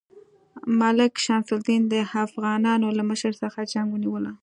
[0.79, 1.95] ملک شمس الدین د
[2.25, 4.31] افغانانو له مشر څخه جنګ ونیوله.